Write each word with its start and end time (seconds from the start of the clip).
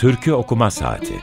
Türkü 0.00 0.32
Okuma 0.32 0.70
Saati. 0.70 1.14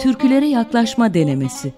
Türkülere 0.00 0.46
yaklaşma 0.46 1.14
denemesi 1.14 1.72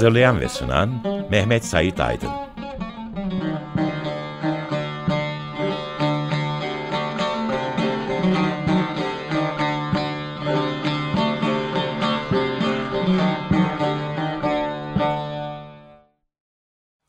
Hazırlayan 0.00 0.40
ve 0.40 0.48
sunan 0.48 1.02
Mehmet 1.30 1.64
Sait 1.64 2.00
Aydın 2.00 2.28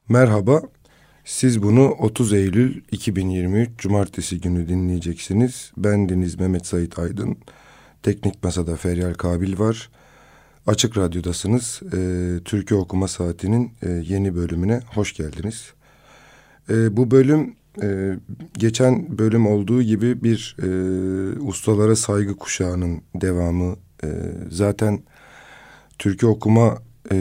Merhaba, 0.09 0.61
siz 1.25 1.63
bunu 1.63 1.89
30 1.89 2.33
Eylül 2.33 2.81
2023 2.91 3.69
Cumartesi 3.77 4.41
günü 4.41 4.67
dinleyeceksiniz. 4.67 5.71
Ben 5.77 6.09
Deniz 6.09 6.39
Mehmet 6.39 6.65
Sait 6.65 6.99
Aydın, 6.99 7.37
Teknik 8.03 8.43
Masada 8.43 8.75
Feryal 8.75 9.13
Kabil 9.13 9.59
var. 9.59 9.89
Açık 10.67 10.97
Radyo'dasınız. 10.97 11.81
E, 11.93 11.99
Türkiye 12.45 12.79
Okuma 12.79 13.07
Saati'nin 13.07 13.73
e, 13.81 13.89
yeni 13.89 14.35
bölümüne 14.35 14.79
hoş 14.93 15.13
geldiniz. 15.13 15.73
E, 16.69 16.97
bu 16.97 17.11
bölüm 17.11 17.55
e, 17.81 18.15
geçen 18.57 19.17
bölüm 19.17 19.47
olduğu 19.47 19.81
gibi 19.81 20.23
bir 20.23 20.57
e, 20.61 20.69
ustalara 21.39 21.95
saygı 21.95 22.37
kuşağının 22.37 23.01
devamı. 23.15 23.75
E, 24.03 24.07
zaten 24.49 25.03
Türkiye 25.99 26.31
Okuma 26.31 26.77
e, 27.11 27.17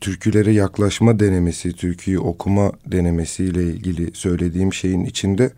türkülere 0.00 0.52
yaklaşma 0.52 1.20
denemesi, 1.20 1.72
türküyü 1.72 2.18
okuma 2.18 2.72
denemesiyle 2.86 3.62
ilgili 3.62 4.14
söylediğim 4.14 4.72
şeyin 4.72 5.04
içinde 5.04 5.50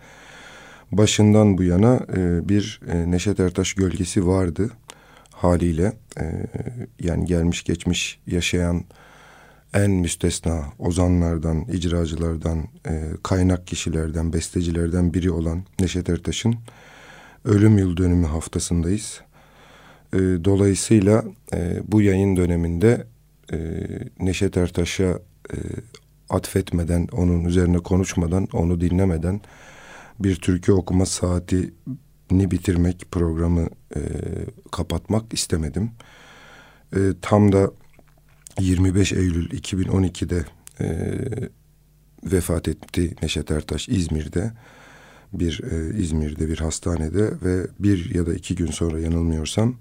başından 0.92 1.58
bu 1.58 1.62
yana 1.62 2.06
e, 2.16 2.48
bir 2.48 2.80
e, 2.92 3.10
Neşet 3.10 3.40
Ertaş 3.40 3.74
gölgesi 3.74 4.26
vardı 4.26 4.70
haliyle. 5.36 5.92
E, 6.20 6.24
yani 7.00 7.26
gelmiş 7.26 7.64
geçmiş 7.64 8.18
yaşayan 8.26 8.84
en 9.74 9.90
müstesna 9.90 10.64
ozanlardan, 10.78 11.64
icracılardan, 11.64 12.64
e, 12.88 13.02
kaynak 13.22 13.66
kişilerden, 13.66 14.32
bestecilerden 14.32 15.14
biri 15.14 15.30
olan 15.30 15.64
Neşet 15.80 16.08
Ertaş'ın 16.08 16.54
ölüm 17.44 17.78
yıl 17.78 17.96
dönümü 17.96 18.26
haftasındayız. 18.26 19.20
E, 20.12 20.18
dolayısıyla 20.18 21.24
e, 21.54 21.80
bu 21.88 22.02
yayın 22.02 22.36
döneminde 22.36 23.06
e, 23.52 23.58
Neşet 24.20 24.56
Ertaş'a 24.56 25.18
e, 25.52 25.56
atfetmeden, 26.30 27.08
onun 27.12 27.44
üzerine 27.44 27.78
konuşmadan, 27.78 28.48
onu 28.52 28.80
dinlemeden 28.80 29.40
bir 30.20 30.36
türkü 30.36 30.72
okuma 30.72 31.06
saatini 32.26 32.50
bitirmek, 32.50 33.06
programı 33.10 33.68
e, 33.96 34.00
kapatmak 34.72 35.32
istemedim. 35.32 35.90
E, 36.96 36.98
tam 37.22 37.52
da 37.52 37.70
25 38.60 39.12
Eylül 39.12 39.50
2012'de 39.50 40.44
e, 40.80 41.18
vefat 42.24 42.68
etti 42.68 43.14
Neşet 43.22 43.50
Ertaş 43.50 43.88
İzmir'de. 43.88 44.52
Bir 45.32 45.60
e, 45.70 45.98
İzmir'de 45.98 46.48
bir 46.48 46.58
hastanede 46.58 47.30
ve 47.42 47.66
bir 47.78 48.14
ya 48.14 48.26
da 48.26 48.34
iki 48.34 48.54
gün 48.54 48.70
sonra 48.70 49.00
yanılmıyorsam 49.00 49.76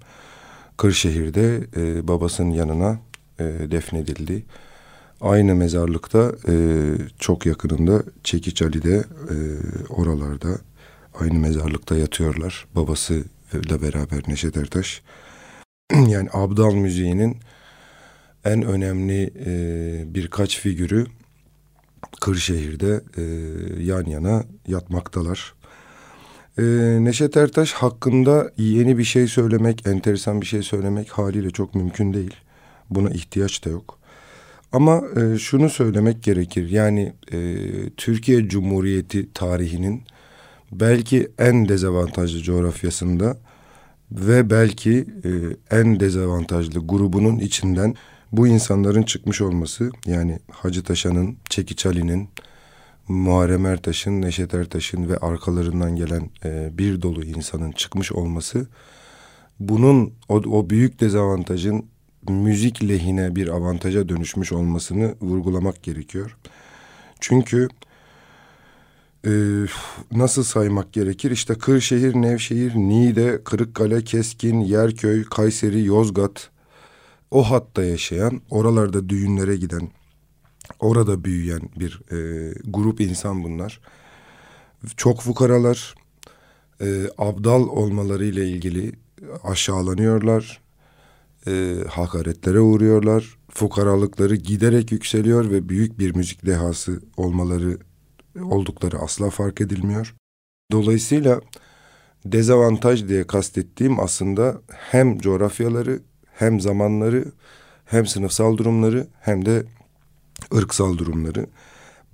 Kırşehir'de 0.76 1.66
e, 1.76 2.08
babasının 2.08 2.50
yanına 2.50 2.98
e, 3.38 3.44
defnedildi. 3.70 4.44
Aynı 5.20 5.54
mezarlıkta 5.54 6.32
e, 6.48 6.54
çok 7.18 7.46
yakınında 7.46 8.02
Çekiç 8.24 8.62
Ali'de 8.62 9.04
e, 9.30 9.36
oralarda 9.88 10.58
aynı 11.20 11.38
mezarlıkta 11.38 11.96
yatıyorlar. 11.96 12.66
Babası 12.74 13.24
ile 13.52 13.82
beraber 13.82 14.22
Neşet 14.28 14.56
Ertaş. 14.56 15.02
yani 16.08 16.28
Abdal 16.32 16.74
müziğinin 16.74 17.36
en 18.44 18.62
önemli 18.62 19.32
e, 19.46 20.14
birkaç 20.14 20.60
figürü 20.60 21.06
Kırşehir'de 22.20 23.00
e, 23.16 23.22
yan 23.82 24.04
yana 24.04 24.44
yatmaktalar. 24.66 25.54
E, 26.58 26.62
Neşet 27.00 27.36
Ertaş 27.36 27.72
hakkında 27.72 28.52
yeni 28.56 28.98
bir 28.98 29.04
şey 29.04 29.26
söylemek, 29.26 29.86
enteresan 29.86 30.40
bir 30.40 30.46
şey 30.46 30.62
söylemek 30.62 31.10
haliyle 31.10 31.50
çok 31.50 31.74
mümkün 31.74 32.14
değil. 32.14 32.36
Buna 32.90 33.10
ihtiyaç 33.10 33.64
da 33.64 33.70
yok. 33.70 33.98
Ama 34.72 35.02
e, 35.16 35.38
şunu 35.38 35.70
söylemek 35.70 36.22
gerekir. 36.22 36.70
Yani 36.70 37.12
e, 37.32 37.56
Türkiye 37.96 38.48
Cumhuriyeti 38.48 39.32
tarihinin 39.32 40.02
belki 40.80 41.28
en 41.38 41.68
dezavantajlı 41.68 42.42
coğrafyasında 42.42 43.36
ve 44.12 44.50
belki 44.50 45.06
e, 45.24 45.30
en 45.76 46.00
dezavantajlı 46.00 46.86
grubunun 46.86 47.38
içinden 47.38 47.94
bu 48.32 48.46
insanların 48.46 49.02
çıkmış 49.02 49.40
olması 49.40 49.90
yani 50.06 50.38
Hacı 50.50 50.84
Taşan'ın, 50.84 51.36
Çekiç 51.50 51.86
Ali'nin, 51.86 52.28
Muharrem 53.08 53.66
Ertaş'ın, 53.66 54.22
Neşet 54.22 54.54
Ertaş'ın 54.54 55.08
ve 55.08 55.16
arkalarından 55.16 55.96
gelen 55.96 56.30
e, 56.44 56.70
bir 56.78 57.02
dolu 57.02 57.24
insanın 57.24 57.72
çıkmış 57.72 58.12
olması 58.12 58.66
bunun 59.60 60.12
o, 60.28 60.34
o 60.34 60.70
büyük 60.70 61.00
dezavantajın 61.00 61.86
müzik 62.28 62.88
lehine 62.88 63.36
bir 63.36 63.48
avantaja 63.48 64.08
dönüşmüş 64.08 64.52
olmasını 64.52 65.14
vurgulamak 65.20 65.82
gerekiyor. 65.82 66.36
Çünkü 67.20 67.68
e, 69.26 69.32
nasıl 70.12 70.42
saymak 70.42 70.92
gerekir? 70.92 71.30
İşte 71.30 71.54
Kırşehir, 71.54 72.14
Nevşehir, 72.14 72.74
Niğde, 72.74 73.44
Kırıkkale, 73.44 74.04
Keskin, 74.04 74.60
Yerköy, 74.60 75.24
Kayseri, 75.24 75.84
Yozgat 75.84 76.50
o 77.30 77.50
hatta 77.50 77.84
yaşayan, 77.84 78.40
oralarda 78.50 79.08
düğünlere 79.08 79.56
giden, 79.56 79.90
orada 80.80 81.24
büyüyen 81.24 81.60
bir 81.76 82.00
e, 82.12 82.52
grup 82.64 83.00
insan 83.00 83.44
bunlar. 83.44 83.80
Çok 84.96 85.20
fukaralar, 85.20 85.94
e, 86.80 87.10
abdal 87.18 87.68
olmaları 87.68 88.24
ile 88.24 88.48
ilgili 88.48 88.92
aşağılanıyorlar, 89.44 90.60
e, 91.46 91.76
hakaretlere 91.88 92.60
uğruyorlar. 92.60 93.38
Fukaralıkları 93.50 94.36
giderek 94.36 94.92
yükseliyor 94.92 95.50
ve 95.50 95.68
büyük 95.68 95.98
bir 95.98 96.14
müzik 96.14 96.46
dehası 96.46 97.00
olmaları 97.16 97.78
oldukları 98.42 98.98
asla 98.98 99.30
fark 99.30 99.60
edilmiyor. 99.60 100.14
Dolayısıyla 100.72 101.40
dezavantaj 102.24 103.08
diye 103.08 103.26
kastettiğim 103.26 104.00
aslında 104.00 104.60
hem 104.68 105.18
coğrafyaları 105.18 106.02
hem 106.32 106.60
zamanları 106.60 107.24
hem 107.84 108.06
sınıfsal 108.06 108.56
durumları 108.56 109.06
hem 109.20 109.46
de 109.46 109.64
ırksal 110.54 110.98
durumları. 110.98 111.46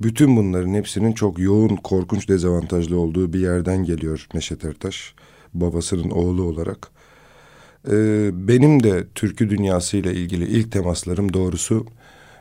Bütün 0.02 0.36
bunların 0.36 0.74
hepsinin 0.74 1.12
çok 1.12 1.38
yoğun, 1.38 1.76
korkunç 1.76 2.28
dezavantajlı 2.28 2.98
olduğu 3.00 3.32
bir 3.32 3.40
yerden 3.40 3.84
geliyor 3.84 4.26
Neşet 4.34 4.64
Ertaş. 4.64 5.14
Babasının 5.54 6.10
oğlu 6.10 6.42
olarak. 6.42 6.90
Ee, 7.88 8.30
benim 8.48 8.82
de 8.82 9.08
türkü 9.08 9.50
dünyası 9.50 9.96
ile 9.96 10.14
ilgili 10.14 10.44
ilk 10.44 10.72
temaslarım 10.72 11.32
doğrusu 11.32 11.86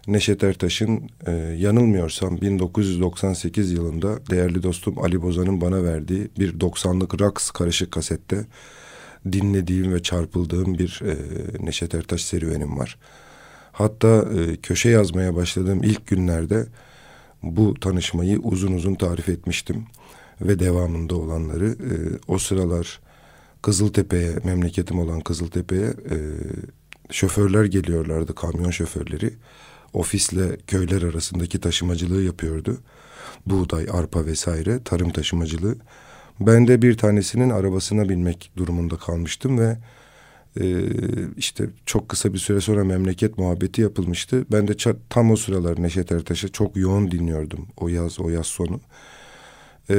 Neşet 0.08 0.44
Ertaş'ın 0.44 1.10
e, 1.28 1.32
yanılmıyorsam 1.58 2.42
1998 2.42 3.72
yılında 3.72 4.26
değerli 4.26 4.64
dostum 4.64 5.00
Ali 5.00 5.22
Bozan'ın 5.22 5.62
bana 5.62 5.84
verdiği 5.84 6.28
bir 6.40 6.60
90'lık 6.60 7.22
raks 7.22 7.52
karışık 7.52 7.92
kasette 7.92 8.46
dinlediğim 9.32 9.94
ve 9.94 10.04
çarpıldığım 10.04 10.78
bir 10.78 11.02
e, 11.06 11.16
Neşet 11.66 11.96
Ertaş 11.96 12.24
serüvenim 12.24 12.78
var. 12.78 12.98
Hatta 13.72 14.26
e, 14.38 14.56
köşe 14.56 14.90
yazmaya 14.90 15.36
başladığım 15.36 15.84
ilk 15.84 16.08
günlerde 16.08 16.66
bu 17.44 17.74
tanışmayı 17.74 18.40
uzun 18.40 18.74
uzun 18.74 18.96
tarif 18.96 19.30
etmiştim 19.30 19.86
ve 20.42 20.60
devamında 20.60 21.16
olanları 21.16 21.68
e, 21.68 21.94
o 22.28 22.38
sıralar 22.38 23.00
Kızıltepe'ye 23.62 24.36
memleketim 24.44 25.00
olan 25.00 25.20
Kızıltepe'ye 25.20 25.88
e, 25.88 26.18
şoförler 27.12 27.66
geliyorlardı 27.66 28.36
kamyon 28.36 28.72
şoförleri 28.72 29.34
ofisle 29.94 30.58
köyler 30.68 31.02
arasındaki 31.02 31.60
taşımacılığı 31.60 32.22
yapıyordu. 32.22 32.78
Buğday, 33.46 33.88
arpa 33.92 34.26
vesaire 34.26 34.84
tarım 34.84 35.10
taşımacılığı. 35.10 35.76
Ben 36.40 36.68
de 36.68 36.82
bir 36.82 36.98
tanesinin 36.98 37.50
arabasına 37.50 38.10
binmek 38.10 38.52
durumunda 38.58 38.98
kalmıştım 38.98 39.60
ve 39.60 39.78
Ee, 40.60 40.86
işte 41.38 41.70
çok 41.86 42.10
kısa 42.10 42.34
bir 42.34 42.38
süre 42.38 42.62
sonra 42.62 42.84
memleket 42.84 43.38
muhabbeti 43.38 43.82
yapılmıştı. 43.82 44.46
Ben 44.52 44.68
de 44.68 44.74
tam 45.10 45.32
o 45.32 45.36
sıralar 45.36 45.82
Neşet 45.82 46.12
Ertaş'ı 46.12 46.52
çok 46.52 46.78
yoğun 46.78 47.12
dinliyordum 47.12 47.68
o 47.78 47.88
yaz 47.88 48.20
o 48.20 48.30
yaz 48.30 48.46
sonu. 48.46 48.80
Ee, 49.90 49.96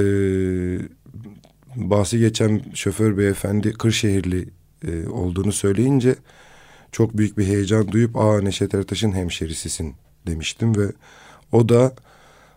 bahsi 1.77 2.19
geçen 2.19 2.63
şoför 2.75 3.19
beyefendi 3.19 3.73
Kırşehirli 3.73 4.49
e, 4.89 5.09
olduğunu 5.09 5.53
söyleyince 5.53 6.15
çok 6.93 7.19
büyük 7.19 7.39
bir 7.39 7.47
heyecan 7.47 7.93
duyup 7.93 8.17
aa 8.17 8.41
Neşet 8.41 8.75
Ertaş'ın 8.75 9.13
hemşerisisin 9.13 9.95
demiştim 10.27 10.77
ve 10.77 10.93
o 11.53 11.69
da 11.69 11.95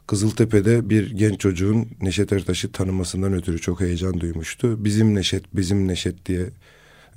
Kızıltepe'de 0.08 0.90
bir 0.90 1.12
genç 1.12 1.40
çocuğun 1.40 1.88
Neşet 2.02 2.34
Ertaş'ı 2.34 2.72
tanımasından 2.72 3.34
ötürü 3.34 3.60
çok 3.60 3.82
heyecan 3.82 4.20
duymuştu. 4.20 4.86
Bizim 4.86 5.16
Neşet, 5.16 5.44
bizim 5.56 5.88
Neşet 5.88 6.26
diye 6.26 6.50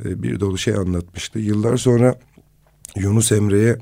e, 0.05 0.23
bir 0.23 0.41
dolu 0.41 0.59
şey 0.59 0.75
anlatmıştı. 0.75 1.39
Yıllar 1.39 1.77
sonra 1.77 2.19
Yunus 2.97 3.33
Emre'ye 3.33 3.77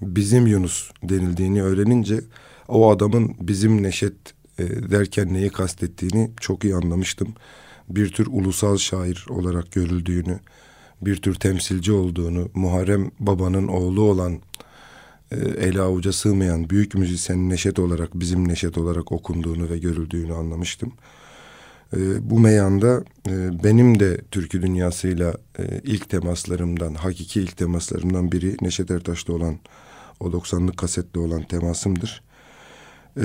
bizim 0.00 0.46
Yunus 0.46 0.90
denildiğini 1.02 1.62
öğrenince 1.62 2.20
o 2.68 2.90
adamın 2.90 3.36
bizim 3.40 3.82
Neşet 3.82 4.14
e, 4.58 4.90
derken 4.90 5.34
neyi 5.34 5.50
kastettiğini 5.50 6.30
çok 6.40 6.64
iyi 6.64 6.74
anlamıştım. 6.74 7.34
Bir 7.88 8.08
tür 8.08 8.26
ulusal 8.30 8.76
şair 8.76 9.26
olarak 9.28 9.72
görüldüğünü, 9.72 10.40
bir 11.02 11.16
tür 11.16 11.34
temsilci 11.34 11.92
olduğunu, 11.92 12.50
Muharrem 12.54 13.10
Baba'nın 13.20 13.68
oğlu 13.68 14.02
olan 14.02 14.40
e, 15.30 15.36
ele 15.36 15.80
avuca 15.80 16.12
sığmayan 16.12 16.70
büyük 16.70 16.94
müzisyen 16.94 17.48
Neşet 17.48 17.78
olarak 17.78 18.10
bizim 18.14 18.48
Neşet 18.48 18.78
olarak 18.78 19.12
okunduğunu 19.12 19.70
ve 19.70 19.78
görüldüğünü 19.78 20.34
anlamıştım. 20.34 20.92
E, 21.96 22.30
bu 22.30 22.38
meyanda 22.38 23.04
e, 23.28 23.64
benim 23.64 24.00
de 24.00 24.20
türkü 24.30 24.62
dünyasıyla 24.62 25.34
e, 25.58 25.80
ilk 25.84 26.08
temaslarımdan, 26.10 26.94
hakiki 26.94 27.40
ilk 27.40 27.56
temaslarımdan 27.56 28.32
biri 28.32 28.56
Neşet 28.60 28.90
Ertaş'ta 28.90 29.32
olan 29.32 29.58
o 30.20 30.26
90'lık 30.26 30.76
kasetle 30.76 31.20
olan 31.20 31.42
temasımdır. 31.42 32.22
E, 33.16 33.24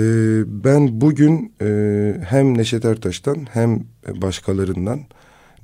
ben 0.64 1.00
bugün 1.00 1.52
hem 2.24 2.58
Neşet 2.58 2.84
Ertaş'tan 2.84 3.46
hem 3.52 3.84
başkalarından 4.08 5.00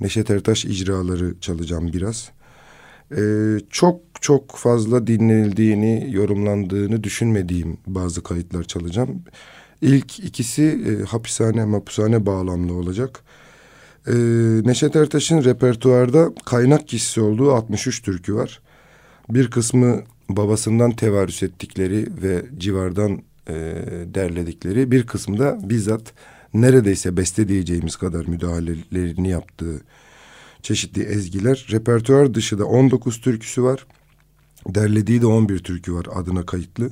Neşet 0.01 0.29
Ertaş 0.29 0.65
icraları 0.65 1.39
çalacağım 1.39 1.93
biraz. 1.93 2.31
E, 3.17 3.21
çok 3.69 4.01
çok 4.21 4.51
fazla 4.55 5.07
dinlenildiğini, 5.07 6.07
yorumlandığını 6.11 7.03
düşünmediğim 7.03 7.77
bazı 7.87 8.23
kayıtlar 8.23 8.63
çalacağım. 8.63 9.23
İlk 9.81 10.19
ikisi 10.19 10.63
e, 10.63 11.05
hapishane, 11.05 11.65
mapushane 11.65 12.25
bağlamlı 12.25 12.73
olacak. 12.73 13.23
E, 14.07 14.13
Neşet 14.65 14.95
Ertaş'ın 14.95 15.43
repertuarda 15.43 16.33
kaynak 16.45 16.87
kişisi 16.87 17.21
olduğu 17.21 17.53
63 17.53 18.01
türkü 18.01 18.35
var. 18.35 18.61
Bir 19.29 19.51
kısmı 19.51 20.03
babasından 20.29 20.91
tevarüs 20.91 21.43
ettikleri 21.43 22.07
ve 22.21 22.45
civardan 22.57 23.21
e, 23.47 23.53
derledikleri, 24.05 24.91
bir 24.91 25.07
kısmı 25.07 25.39
da 25.39 25.69
bizzat 25.69 26.13
neredeyse 26.53 27.17
beste 27.17 27.47
diyeceğimiz 27.47 27.95
kadar 27.95 28.25
müdahalelerini 28.25 29.29
yaptığı 29.29 29.81
çeşitli 30.61 31.03
ezgiler. 31.03 31.67
Repertuar 31.71 32.33
dışı 32.33 32.59
da 32.59 32.65
19 32.65 33.21
türküsü 33.21 33.63
var. 33.63 33.87
Derlediği 34.67 35.21
de 35.21 35.25
11 35.25 35.59
türkü 35.59 35.93
var 35.93 36.05
adına 36.15 36.45
kayıtlı. 36.45 36.89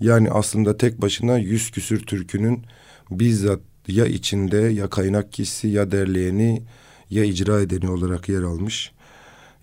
Yani 0.00 0.30
aslında 0.30 0.76
tek 0.76 1.02
başına 1.02 1.38
yüz 1.38 1.70
küsür 1.70 2.00
türkünün 2.00 2.64
bizzat 3.10 3.60
ya 3.88 4.06
içinde 4.06 4.56
ya 4.56 4.90
kaynak 4.90 5.32
kişisi 5.32 5.68
ya 5.68 5.90
derleyeni 5.90 6.62
ya 7.10 7.24
icra 7.24 7.60
edeni 7.60 7.90
olarak 7.90 8.28
yer 8.28 8.42
almış. 8.42 8.92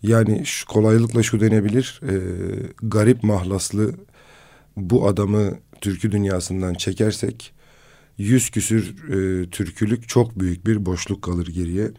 Yani 0.03 0.45
şu, 0.45 0.67
kolaylıkla 0.67 1.23
şu 1.23 1.39
denebilir. 1.39 2.01
E, 2.03 2.15
garip 2.81 3.23
mahlaslı 3.23 3.95
bu 4.77 5.07
adamı 5.07 5.57
türkü 5.81 6.11
dünyasından 6.11 6.73
çekersek 6.73 7.53
yüz 8.17 8.49
küsür 8.49 8.95
e, 9.09 9.49
türkülük 9.49 10.09
çok 10.09 10.39
büyük 10.39 10.67
bir 10.67 10.85
boşluk 10.85 11.21
kalır 11.21 11.47
geriye. 11.47 11.91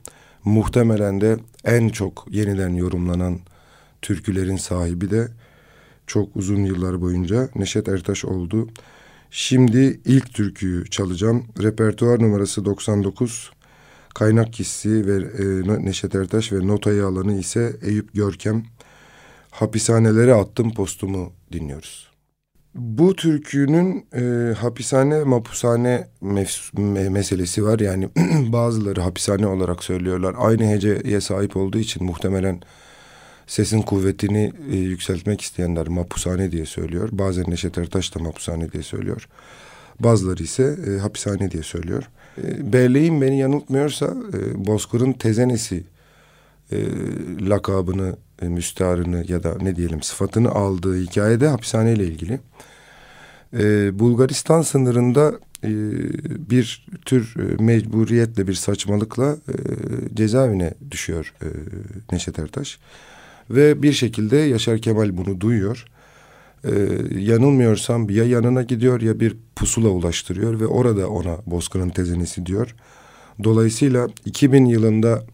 Muhtemelen 0.44 1.20
de 1.20 1.37
en 1.64 1.88
çok 1.88 2.26
yeniden 2.31 2.75
yorumlanan 2.75 3.40
türkülerin 4.02 4.56
sahibi 4.56 5.11
de 5.11 5.28
çok 6.06 6.37
uzun 6.37 6.64
yıllar 6.64 7.00
boyunca 7.00 7.49
Neşet 7.55 7.88
Ertaş 7.88 8.25
oldu. 8.25 8.69
Şimdi 9.31 10.00
ilk 10.05 10.34
türküyü 10.34 10.90
çalacağım. 10.90 11.44
Repertuar 11.62 12.22
numarası 12.22 12.64
99. 12.64 13.50
Kaynak 14.14 14.52
kişisi 14.52 15.06
ve 15.06 15.14
e, 15.14 15.84
Neşet 15.84 16.14
Ertaş 16.14 16.52
ve 16.52 16.66
notayı 16.66 17.06
alanı 17.06 17.38
ise 17.38 17.76
Eyüp 17.82 18.14
Görkem. 18.14 18.64
Hapishanelere 19.50 20.34
attım 20.34 20.75
postumu 20.75 21.32
dinliyoruz. 21.52 22.13
Bu 22.75 23.17
türkünün 23.17 24.06
e, 24.15 24.55
hapishane 24.55 25.25
mapushane 25.25 26.09
me 26.21 27.09
meselesi 27.09 27.65
var. 27.65 27.79
Yani 27.81 28.09
bazıları 28.53 29.00
hapishane 29.00 29.47
olarak 29.47 29.85
söylüyorlar. 29.85 30.35
Aynı 30.38 30.71
heceye 30.71 31.21
sahip 31.21 31.56
olduğu 31.56 31.79
için 31.79 32.05
muhtemelen 32.05 32.61
sesin 33.47 33.82
kuvvetini 33.82 34.53
e, 34.73 34.76
yükseltmek 34.76 35.41
isteyenler 35.41 35.88
mapushane 35.88 36.53
diye 36.53 36.67
söylüyor. 36.67 37.09
Bazen 37.12 37.44
Neşet 37.49 37.79
Ertaş 37.79 38.15
da 38.15 38.21
mapushane 38.21 38.73
diye 38.73 38.82
söylüyor. 38.82 39.29
Bazıları 40.00 40.43
ise 40.43 40.76
e, 40.87 40.99
hapishane 40.99 41.50
diye 41.50 41.62
söylüyor. 41.62 42.11
E, 42.44 42.73
Berley'in 42.73 43.21
beni 43.21 43.38
yanıltmıyorsa 43.38 44.06
e, 44.06 44.67
Bozkır'ın 44.67 45.12
tezenesi 45.12 45.85
e, 46.73 46.79
lakabını, 47.41 48.17
e, 48.42 48.48
müstaharını 48.48 49.25
ya 49.28 49.42
da 49.42 49.56
ne 49.60 49.76
diyelim 49.76 50.02
sıfatını 50.02 50.50
aldığı 50.50 51.00
hikayede 51.00 51.48
hapishaneyle 51.48 52.04
ilgili. 52.04 52.40
E, 53.58 53.98
Bulgaristan 53.98 54.62
sınırında 54.62 55.32
e, 55.64 55.70
bir 56.50 56.86
tür 57.04 57.34
e, 57.38 57.62
mecburiyetle 57.62 58.48
bir 58.48 58.54
saçmalıkla 58.54 59.36
e, 59.48 59.54
cezaevine 60.14 60.75
düşüyor 60.90 61.34
e, 61.42 61.46
Neşet 62.12 62.38
Ertaş. 62.38 62.78
Ve 63.50 63.82
bir 63.82 63.92
şekilde 63.92 64.37
Yaşar 64.37 64.78
Kemal 64.78 65.16
bunu 65.16 65.40
duyuyor. 65.40 65.87
Ee, 66.64 66.70
yanılmıyorsam 67.19 68.10
ya 68.10 68.25
yanına 68.25 68.62
gidiyor 68.62 69.00
ya 69.00 69.20
bir 69.20 69.37
pusula 69.56 69.88
ulaştırıyor 69.88 70.60
ve 70.60 70.66
orada 70.66 71.08
ona 71.08 71.37
Bozkır'ın 71.46 71.88
tezenesi 71.88 72.46
diyor. 72.46 72.75
Dolayısıyla 73.44 74.08
2000 74.25 74.64
yılında 74.64 75.25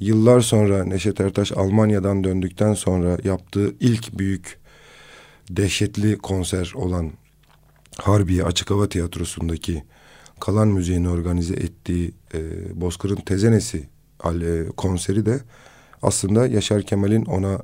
yıllar 0.00 0.40
sonra 0.40 0.84
Neşet 0.84 1.20
Ertaş 1.20 1.52
Almanya'dan 1.52 2.24
döndükten 2.24 2.74
sonra 2.74 3.18
yaptığı 3.24 3.74
ilk 3.80 4.18
büyük 4.18 4.58
dehşetli 5.50 6.18
konser 6.18 6.72
olan 6.74 7.12
Harbiye 7.96 8.44
Açık 8.44 8.70
Hava 8.70 8.88
Tiyatrosu'ndaki 8.88 9.84
kalan 10.40 10.68
müziğini 10.68 11.08
organize 11.08 11.54
ettiği 11.54 12.14
e, 12.34 12.40
Bozkır'ın 12.80 13.16
Tezenesi 13.16 13.88
e, 14.24 14.66
konseri 14.76 15.26
de 15.26 15.40
aslında 16.02 16.46
Yaşar 16.46 16.82
Kemal'in 16.82 17.24
ona 17.24 17.58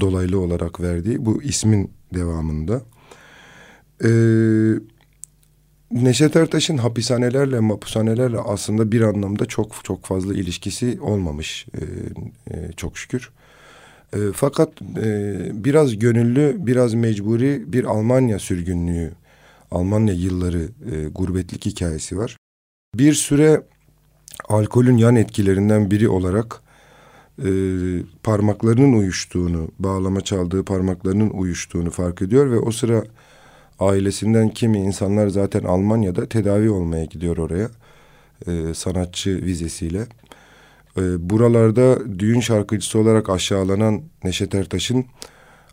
dolaylı 0.00 0.40
olarak 0.40 0.80
verdiği 0.80 1.26
bu 1.26 1.42
ismin 1.42 1.90
devamında. 2.14 2.82
Ee, 4.04 4.08
Neşet 5.92 6.36
Ertaş'ın 6.36 6.78
hapishanelerle, 6.78 7.60
mapushanelerle 7.60 8.38
aslında 8.38 8.92
bir 8.92 9.00
anlamda 9.00 9.46
çok 9.46 9.84
çok 9.84 10.04
fazla 10.04 10.34
ilişkisi 10.34 10.98
olmamış 11.00 11.66
e, 11.74 11.80
e, 12.54 12.72
çok 12.72 12.98
şükür. 12.98 13.30
E, 14.12 14.18
fakat 14.34 14.82
e, 14.82 15.64
biraz 15.64 15.98
gönüllü, 15.98 16.56
biraz 16.58 16.94
mecburi 16.94 17.72
bir 17.72 17.84
Almanya 17.84 18.38
sürgünlüğü, 18.38 19.12
Almanya 19.70 20.14
yılları 20.14 20.68
e, 20.92 21.08
gurbetlik 21.08 21.66
hikayesi 21.66 22.18
var. 22.18 22.36
Bir 22.94 23.14
süre 23.14 23.62
alkolün 24.48 24.96
yan 24.96 25.16
etkilerinden 25.16 25.90
biri 25.90 26.08
olarak 26.08 26.62
e, 27.38 27.50
parmaklarının 28.22 28.92
uyuştuğunu, 28.92 29.68
bağlama 29.78 30.20
çaldığı 30.20 30.64
parmaklarının 30.64 31.30
uyuştuğunu 31.30 31.90
fark 31.90 32.22
ediyor 32.22 32.50
ve 32.50 32.58
o 32.58 32.72
sıra 32.72 33.04
ailesinden 33.90 34.48
kimi 34.48 34.78
insanlar 34.78 35.28
zaten 35.28 35.64
Almanya'da 35.64 36.28
tedavi 36.28 36.70
olmaya 36.70 37.04
gidiyor 37.04 37.36
oraya 37.36 37.70
e, 38.46 38.74
sanatçı 38.74 39.42
vizesiyle. 39.42 40.06
E, 40.96 41.30
buralarda 41.30 42.18
düğün 42.18 42.40
şarkıcısı 42.40 42.98
olarak 42.98 43.30
aşağılanan 43.30 44.02
Neşet 44.24 44.54
Ertaş'ın 44.54 45.04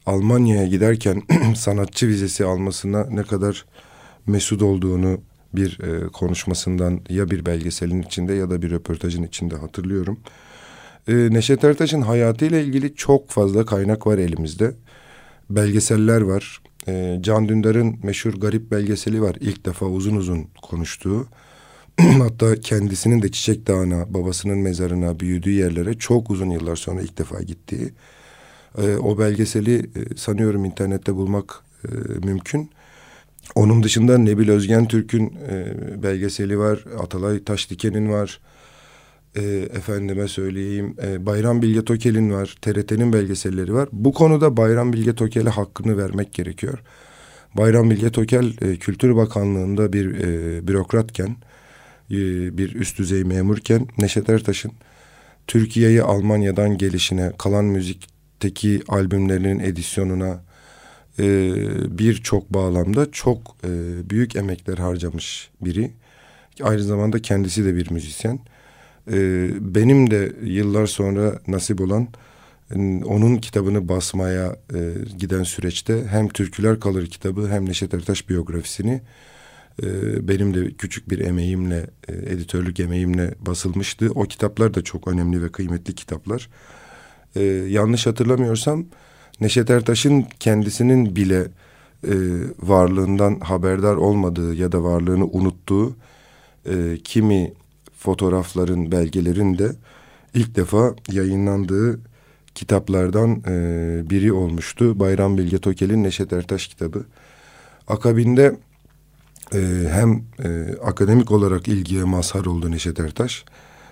Almanya'ya 0.06 0.68
giderken 0.68 1.22
sanatçı 1.56 2.08
vizesi 2.08 2.46
almasına 2.46 3.06
ne 3.10 3.24
kadar 3.24 3.66
mesut 4.28 4.62
olduğunu 4.62 5.18
bir 5.56 5.80
e, 5.80 6.08
konuşmasından 6.08 7.01
ya 7.10 7.30
bir 7.30 7.46
belgeselin 7.46 8.01
içinde 8.01 8.34
ya 8.34 8.50
da 8.50 8.62
bir 8.62 8.72
röportajın 8.72 9.24
içinde 9.24 9.56
hatırlıyorum 9.56 10.20
e, 11.10 11.13
Neşet 11.13 11.63
Ertaş'ın 11.63 12.01
hayatıyla 12.01 12.60
ilgili 12.60 12.96
çok 12.96 13.30
fazla 13.30 13.66
kaynak 13.66 14.08
var 14.08 14.18
elimizde. 14.18 14.75
Belgeseller 15.50 16.22
var. 16.22 16.62
E, 16.88 17.18
Can 17.22 17.50
Dündar'ın 17.50 18.00
meşhur 18.04 18.34
Garip 18.34 18.72
belgeseli 18.72 19.22
var. 19.22 19.36
İlk 19.40 19.66
defa 19.66 19.86
uzun 19.86 20.16
uzun 20.16 20.48
konuştuğu. 20.62 21.28
hatta 22.00 22.56
kendisinin 22.56 23.22
de 23.22 23.32
Çiçek 23.32 23.68
Dağı'na, 23.68 24.14
babasının 24.14 24.58
mezarına, 24.58 25.20
büyüdüğü 25.20 25.52
yerlere 25.52 25.94
çok 25.94 26.30
uzun 26.30 26.50
yıllar 26.50 26.76
sonra 26.76 27.02
ilk 27.02 27.18
defa 27.18 27.42
gittiği. 27.42 27.94
E, 28.78 28.96
o 28.96 29.20
belgeseli 29.20 29.78
e, 29.78 30.16
sanıyorum 30.16 30.66
internette 30.66 31.16
bulmak 31.16 31.64
e, 31.86 31.90
mümkün. 32.26 32.70
Onun 33.56 33.84
dışında 33.84 34.18
Nebil 34.18 34.50
Özgen 34.50 34.88
Türk'ün 34.88 35.34
e, 35.50 36.04
belgeseli 36.04 36.60
var, 36.60 36.86
Atalay 37.00 37.44
Taşdiken'in 37.44 38.10
var. 38.10 38.40
E, 39.36 39.42
efendime 39.74 40.28
söyleyeyim 40.28 40.96
e, 41.04 41.26
Bayram 41.26 41.62
Bilge 41.62 41.86
Tokel'in 41.86 42.32
var, 42.32 42.56
TRT'nin 42.62 43.14
belgeselleri 43.14 43.74
var. 43.74 43.90
Bu 43.92 44.14
konuda 44.14 44.58
Bayram 44.58 44.94
Bilge 44.94 45.16
Tokel'e 45.16 45.50
hakkını 45.50 45.98
vermek 45.98 46.34
gerekiyor. 46.34 46.80
Bayram 47.58 47.90
Bilge 47.90 48.12
Tokel 48.12 48.54
e, 48.62 48.76
Kültür 48.76 49.16
Bakanlığı'nda 49.16 49.94
bir 49.94 50.20
e, 50.20 50.68
bürokratken, 50.68 51.36
e, 52.12 52.18
bir 52.58 52.76
üst 52.76 53.00
düzey 53.00 53.24
memurken 53.24 53.88
Neşet 53.98 54.30
Ertaş'ın 54.30 54.72
Türkiye'ye 55.48 56.02
Almanya'dan 56.02 56.78
gelişine, 56.78 57.32
kalan 57.38 57.66
müzikteki 57.66 58.82
albümlerinin 58.88 59.60
edisyonuna 59.60 60.44
e, 61.20 61.54
birçok 62.00 62.54
bağlamda 62.54 63.12
çok 63.12 63.58
e, 63.64 63.70
büyük 64.10 64.36
emekler 64.36 64.78
harcamış 64.78 65.50
biri. 65.62 65.92
Aynı 66.64 66.84
zamanda 66.84 67.22
kendisi 67.22 67.66
de 67.66 67.76
bir 67.76 67.92
müzisyen. 67.92 68.40
E, 69.12 69.50
benim 69.75 70.12
de 70.12 70.34
yıllar 70.44 70.88
sonra 70.88 71.39
nasip 71.48 71.82
olan 71.82 72.08
onun 73.06 73.38
kitabını 73.38 73.89
basmaya 73.89 74.56
e, 74.74 74.94
giden 75.18 75.44
süreçte 75.44 76.08
hem 76.08 76.28
Türküler 76.28 76.80
Kalır 76.80 77.08
kitabı 77.08 77.48
hem 77.50 77.70
Neşet 77.70 77.94
Ertaş 77.94 78.30
biyografisini 78.30 79.01
e, 79.84 79.88
benim 80.28 80.54
de 80.54 80.72
küçük 80.72 81.10
bir 81.10 81.20
emeğimle, 81.20 81.88
e, 82.08 82.13
editörlük 82.13 82.80
emeğimle 82.80 83.36
basılmıştı. 83.39 84.12
O 84.16 84.24
kitaplar 84.24 84.74
da 84.74 84.82
çok 84.82 85.08
önemli 85.08 85.44
ve 85.44 85.50
kıymetli 85.50 85.96
kitaplar. 85.96 86.50
E, 87.36 87.44
yanlış 87.44 88.08
hatırlamıyorsam 88.08 88.86
Neşet 89.42 89.70
Ertaş'ın 89.70 90.25
kendisinin 90.39 91.16
bile 91.16 91.48
e, 92.08 92.13
varlığından 92.60 93.39
haberdar 93.39 93.96
olmadığı 93.96 94.56
ya 94.56 94.72
da 94.72 94.84
varlığını 94.84 95.25
unuttuğu 95.25 95.96
e, 96.66 96.98
kimi 97.04 97.54
fotoğrafların, 98.00 98.91
belgelerin 98.91 99.58
de 99.58 99.75
ilk 100.34 100.56
defa 100.56 100.96
yayınlandığı 101.12 102.00
kitaplardan 102.56 103.44
e, 103.48 104.10
biri 104.10 104.34
olmuştu. 104.34 105.00
Bayram 105.00 105.38
Bilge 105.38 105.58
Tokel'in 105.58 106.03
Neşet 106.03 106.34
Ertaş 106.34 106.68
kitabı. 106.68 107.06
Akabinde 107.88 108.56
e, 109.53 109.60
hem 109.91 110.24
e, 110.44 110.75
akademik 110.84 111.32
olarak 111.32 111.68
ilgiye 111.68 112.03
mazhar 112.03 112.46
oldu 112.46 112.72
Neşet 112.72 113.00
Ertaş 113.00 113.46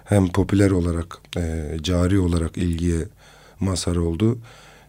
hem 0.05 0.27
popüler 0.27 0.71
olarak 0.71 1.17
e, 1.37 1.65
cari 1.81 2.19
olarak 2.19 2.57
ilgiye 2.57 2.99
mazhar 3.59 3.95
oldu. 3.95 4.37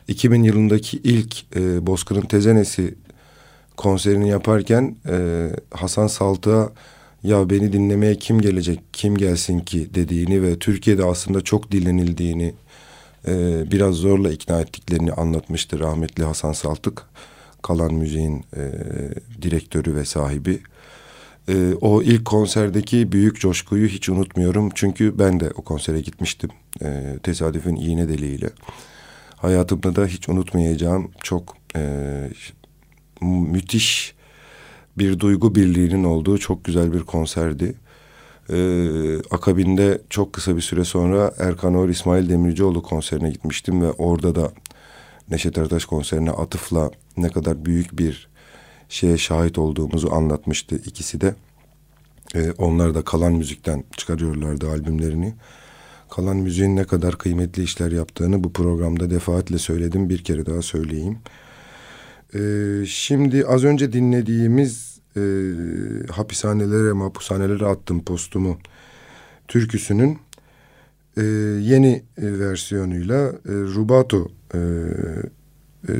2000 0.08 0.42
yılındaki 0.42 0.96
ilk 0.96 1.56
e, 1.56 1.86
Bozkır'ın 1.86 2.26
Tezenesi 2.26 2.94
konserini 3.76 4.28
yaparken 4.28 4.96
e, 5.08 5.48
Hasan 5.70 6.06
Saltık'a 6.06 6.72
ya 7.22 7.50
beni 7.50 7.72
dinlemeye 7.72 8.14
kim 8.14 8.40
gelecek, 8.40 8.80
kim 8.92 9.16
gelsin 9.16 9.60
ki 9.60 9.94
dediğini 9.94 10.42
ve 10.42 10.58
Türkiye'de 10.58 11.04
aslında 11.04 11.40
çok 11.40 11.72
dinlenildiğini 11.72 12.54
e, 13.28 13.64
biraz 13.70 13.94
zorla 13.94 14.32
ikna 14.32 14.60
ettiklerini 14.60 15.12
anlatmıştı 15.12 15.80
rahmetli 15.80 16.24
Hasan 16.24 16.52
Saltık. 16.52 17.02
Kalan 17.62 17.94
Müziğin 17.94 18.44
e, 18.56 18.62
direktörü 19.42 19.94
ve 19.94 20.04
sahibi. 20.04 20.60
E, 21.48 21.74
o 21.80 22.02
ilk 22.02 22.24
konserdeki 22.24 23.12
büyük 23.12 23.40
coşkuyu 23.40 23.88
hiç 23.88 24.08
unutmuyorum. 24.08 24.70
Çünkü 24.74 25.18
ben 25.18 25.40
de 25.40 25.50
o 25.50 25.62
konsere 25.62 26.00
gitmiştim. 26.00 26.50
E, 26.82 27.18
tesadüfün 27.22 27.76
iğne 27.76 28.08
deliğiyle. 28.08 28.50
Hayatımda 29.36 29.96
da 29.96 30.06
hiç 30.06 30.28
unutmayacağım 30.28 31.10
çok 31.22 31.56
e, 31.76 31.80
müthiş 33.20 34.14
bir 34.98 35.18
duygu 35.18 35.54
birliğinin 35.54 36.04
olduğu 36.04 36.38
çok 36.38 36.64
güzel 36.64 36.92
bir 36.92 37.00
konserdi. 37.00 37.74
Ee, 38.50 39.18
akabinde 39.30 40.02
çok 40.10 40.32
kısa 40.32 40.56
bir 40.56 40.60
süre 40.60 40.84
sonra 40.84 41.34
Erkan 41.38 41.74
Oğur 41.74 41.88
İsmail 41.88 42.28
Demircioğlu 42.28 42.82
konserine 42.82 43.30
gitmiştim 43.30 43.82
ve 43.82 43.90
orada 43.90 44.34
da 44.34 44.52
Neşet 45.30 45.58
Ertaş 45.58 45.84
konserine 45.84 46.30
atıfla 46.30 46.90
ne 47.16 47.28
kadar 47.28 47.64
büyük 47.64 47.98
bir 47.98 48.28
şeye 48.88 49.18
şahit 49.18 49.58
olduğumuzu 49.58 50.10
anlatmıştı 50.10 50.76
ikisi 50.76 51.20
de. 51.20 51.34
Ee, 52.34 52.52
onlar 52.58 52.94
da 52.94 53.02
kalan 53.02 53.32
müzikten 53.32 53.84
çıkarıyorlardı 53.96 54.70
albümlerini. 54.70 55.34
Kalan 56.10 56.36
müziğin 56.36 56.76
ne 56.76 56.84
kadar 56.84 57.18
kıymetli 57.18 57.62
işler 57.62 57.92
yaptığını 57.92 58.44
bu 58.44 58.52
programda 58.52 59.10
defaatle 59.10 59.58
söyledim. 59.58 60.08
Bir 60.08 60.24
kere 60.24 60.46
daha 60.46 60.62
söyleyeyim. 60.62 61.18
Ee, 62.34 62.86
şimdi 62.86 63.46
az 63.46 63.64
önce 63.64 63.92
dinlediğimiz 63.92 64.87
e, 65.18 66.12
hapishanelere, 66.12 66.92
mahpushanelere 66.92 67.66
attım 67.66 68.04
postumu 68.04 68.58
türküsünün 69.48 70.18
e, 71.16 71.22
yeni 71.62 72.02
e, 72.18 72.38
versiyonuyla 72.38 73.28
e, 73.28 73.32
rubato 73.52 74.28
e, 74.54 74.58
e, 75.88 75.92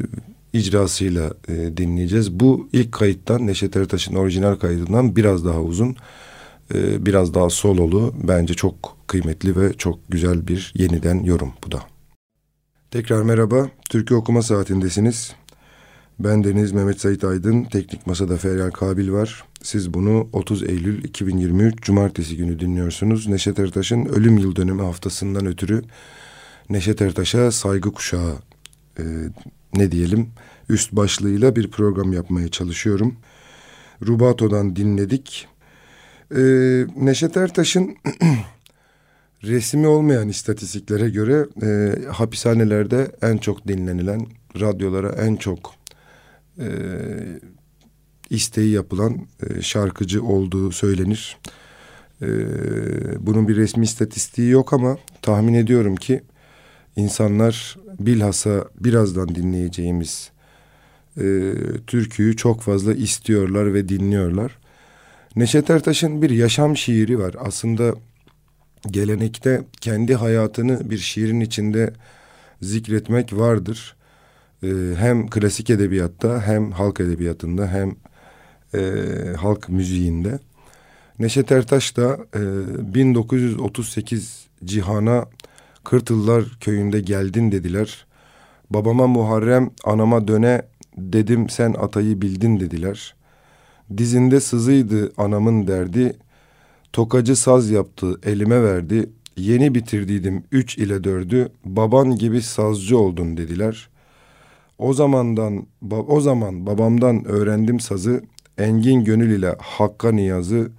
icrasıyla 0.52 1.32
e, 1.48 1.76
dinleyeceğiz. 1.76 2.40
Bu 2.40 2.68
ilk 2.72 2.92
kayıttan 2.92 3.46
Neşet 3.46 3.76
Ertaş'ın 3.76 4.14
orijinal 4.14 4.54
kaydından 4.54 5.16
biraz 5.16 5.44
daha 5.44 5.60
uzun, 5.60 5.96
e, 6.74 7.06
biraz 7.06 7.34
daha 7.34 7.50
sololu. 7.50 8.14
Bence 8.28 8.54
çok 8.54 8.96
kıymetli 9.06 9.56
ve 9.56 9.72
çok 9.72 9.98
güzel 10.08 10.48
bir 10.48 10.72
yeniden 10.76 11.22
yorum 11.22 11.52
bu 11.66 11.72
da. 11.72 11.80
Tekrar 12.90 13.22
merhaba, 13.22 13.68
Türkü 13.90 14.14
Okuma 14.14 14.42
Saatindesiniz. 14.42 15.34
Ben 16.18 16.44
Deniz 16.44 16.72
Mehmet 16.72 17.00
Sait 17.00 17.24
Aydın, 17.24 17.64
Teknik 17.64 18.06
Masada 18.06 18.36
Feryal 18.36 18.70
Kabil 18.70 19.10
var. 19.10 19.44
Siz 19.62 19.94
bunu 19.94 20.28
30 20.32 20.62
Eylül 20.62 21.04
2023 21.04 21.82
Cumartesi 21.82 22.36
günü 22.36 22.60
dinliyorsunuz. 22.60 23.26
Neşet 23.26 23.58
Ertaş'ın 23.58 24.04
ölüm 24.04 24.38
yıl 24.38 24.56
dönümü 24.56 24.82
haftasından 24.82 25.46
ötürü 25.46 25.82
Neşet 26.70 27.02
Ertaş'a 27.02 27.50
saygı 27.50 27.92
kuşağı 27.92 28.34
e, 28.98 29.04
ne 29.74 29.92
diyelim 29.92 30.28
üst 30.68 30.92
başlığıyla 30.92 31.56
bir 31.56 31.70
program 31.70 32.12
yapmaya 32.12 32.48
çalışıyorum. 32.48 33.16
Rubato'dan 34.06 34.76
dinledik. 34.76 35.48
E, 36.36 36.40
Neşet 36.96 37.36
Ertaş'ın 37.36 37.96
resmi 39.42 39.86
olmayan 39.86 40.28
istatistiklere 40.28 41.10
göre 41.10 41.46
e, 41.62 41.98
hapishanelerde 42.08 43.10
en 43.22 43.36
çok 43.36 43.68
dinlenilen, 43.68 44.26
radyolara 44.60 45.08
en 45.08 45.36
çok 45.36 45.77
e, 46.58 46.68
isteği 48.30 48.70
yapılan 48.70 49.26
e, 49.46 49.62
şarkıcı 49.62 50.24
olduğu 50.24 50.72
söylenir. 50.72 51.38
E, 52.22 52.26
bunun 53.26 53.48
bir 53.48 53.56
resmi 53.56 53.84
istatistiği 53.84 54.50
yok 54.50 54.72
ama 54.72 54.98
tahmin 55.22 55.54
ediyorum 55.54 55.96
ki 55.96 56.22
insanlar 56.96 57.78
bilhassa 58.00 58.64
birazdan 58.80 59.34
dinleyeceğimiz 59.34 60.30
e, 61.16 61.52
türküyü 61.86 62.36
çok 62.36 62.60
fazla 62.60 62.94
istiyorlar 62.94 63.74
ve 63.74 63.88
dinliyorlar. 63.88 64.58
Neşet 65.36 65.70
Ertaş'ın 65.70 66.22
bir 66.22 66.30
yaşam 66.30 66.76
şiiri 66.76 67.18
var. 67.18 67.34
Aslında 67.38 67.94
gelenekte 68.90 69.64
kendi 69.80 70.14
hayatını 70.14 70.90
bir 70.90 70.98
şiirin 70.98 71.40
içinde 71.40 71.92
zikretmek 72.62 73.32
vardır 73.32 73.96
e, 74.62 74.68
hem 74.98 75.26
klasik 75.26 75.70
edebiyatta 75.70 76.42
hem 76.46 76.70
halk 76.70 77.00
edebiyatında 77.00 77.68
hem 77.68 77.96
e, 78.74 78.80
halk 79.36 79.68
müziğinde. 79.68 80.38
Neşet 81.18 81.52
Ertaş 81.52 81.96
da 81.96 82.18
e, 82.34 82.94
1938 82.94 84.46
Cihan'a 84.64 85.26
Kırtıllar 85.84 86.44
köyünde 86.60 87.00
geldin 87.00 87.52
dediler. 87.52 88.06
Babama 88.70 89.06
Muharrem 89.06 89.70
anama 89.84 90.28
döne 90.28 90.62
dedim 90.96 91.48
sen 91.48 91.72
atayı 91.72 92.22
bildin 92.22 92.60
dediler. 92.60 93.14
Dizinde 93.96 94.40
sızıydı 94.40 95.12
anamın 95.16 95.66
derdi. 95.66 96.16
Tokacı 96.92 97.36
saz 97.36 97.70
yaptı 97.70 98.20
elime 98.22 98.62
verdi. 98.62 99.10
Yeni 99.36 99.74
bitirdiydim 99.74 100.44
üç 100.52 100.78
ile 100.78 101.04
dördü. 101.04 101.48
Baban 101.64 102.16
gibi 102.16 102.42
sazcı 102.42 102.98
oldun 102.98 103.36
dediler.'' 103.36 103.97
O 104.78 104.92
zamandan 104.92 105.66
o 105.90 106.20
zaman 106.20 106.66
babamdan 106.66 107.24
öğrendim 107.24 107.80
sazı. 107.80 108.22
Engin 108.58 109.04
gönül 109.04 109.38
ile 109.38 109.54
hakka 109.58 110.12
niyazı. 110.12 110.70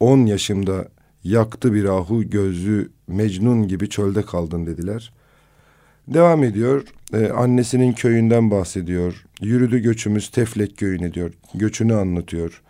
On 0.00 0.26
yaşımda 0.26 0.88
yaktı 1.24 1.74
bir 1.74 1.84
ahu 1.84 2.30
gözlü 2.30 2.90
Mecnun 3.08 3.68
gibi 3.68 3.88
çölde 3.88 4.22
kaldın 4.22 4.66
dediler. 4.66 5.12
Devam 6.08 6.44
ediyor. 6.44 6.84
Ee, 7.12 7.28
annesinin 7.28 7.92
köyünden 7.92 8.50
bahsediyor. 8.50 9.24
Yürüdü 9.40 9.78
göçümüz 9.78 10.28
Teflek 10.28 10.76
köyüne 10.76 11.14
diyor. 11.14 11.32
Göçünü 11.54 11.94
anlatıyor. 11.94 12.62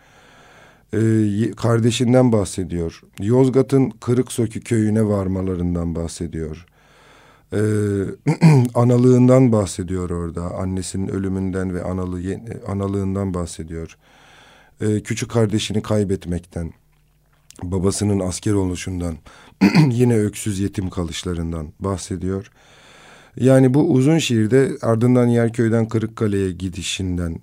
Ee, 0.93 1.51
kardeşinden 1.51 2.31
bahsediyor. 2.31 3.01
Yozgat'ın 3.19 3.89
Kırıksökü 3.89 4.59
köyüne 4.59 5.05
varmalarından 5.05 5.95
bahsediyor. 5.95 6.65
Ee, 7.55 7.59
analığından 8.73 9.51
bahsediyor 9.51 10.09
orada. 10.09 10.41
Annesinin 10.41 11.07
ölümünden 11.07 11.75
ve 11.75 11.83
analığı, 11.83 12.39
analığından 12.67 13.33
bahsediyor. 13.33 13.97
Ee, 14.81 15.03
küçük 15.03 15.31
kardeşini 15.31 15.81
kaybetmekten, 15.81 16.73
babasının 17.63 18.19
asker 18.19 18.53
oluşundan, 18.53 19.15
yine 19.89 20.17
öksüz 20.17 20.59
yetim 20.59 20.89
kalışlarından 20.89 21.67
bahsediyor. 21.79 22.51
Yani 23.37 23.73
bu 23.73 23.91
uzun 23.91 24.17
şiirde 24.17 24.71
ardından 24.81 25.27
Yerköy'den 25.27 25.87
Kırıkkale'ye 25.87 26.51
gidişinden, 26.51 27.39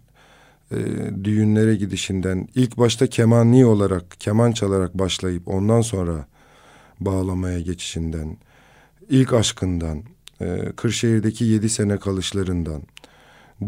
e, 0.71 0.76
düğünlere 1.25 1.75
gidişinden, 1.75 2.49
ilk 2.54 2.78
başta 2.78 3.07
kemanli 3.07 3.66
olarak, 3.66 4.21
keman 4.21 4.52
çalarak 4.52 4.99
başlayıp 4.99 5.49
ondan 5.49 5.81
sonra 5.81 6.26
bağlamaya 7.00 7.61
geçişinden, 7.61 8.37
ilk 9.09 9.33
aşkından, 9.33 10.03
e, 10.41 10.73
Kırşehir'deki 10.77 11.45
yedi 11.45 11.69
sene 11.69 11.97
kalışlarından, 11.99 12.83